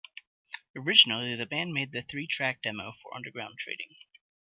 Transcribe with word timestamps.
Originally 0.75 1.35
the 1.35 1.45
band 1.45 1.73
made 1.73 1.91
the 1.91 2.01
three-track 2.01 2.63
demo 2.63 2.93
for 3.03 3.13
underground 3.15 3.59
trading. 3.59 3.97